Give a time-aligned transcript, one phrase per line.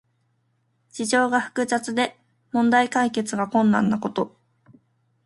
[0.89, 2.17] 事情が複雑で
[2.51, 4.35] 問題解決が困難なこと。